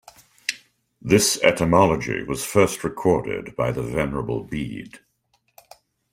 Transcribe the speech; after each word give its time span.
This 0.99 1.39
etymology 1.43 2.23
was 2.23 2.43
first 2.43 2.83
recorded 2.83 3.55
by 3.55 3.71
the 3.71 3.83
Venerable 3.83 4.43
Bede. 4.43 4.97